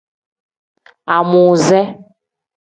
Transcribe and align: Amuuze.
Amuuze. 1.15 1.79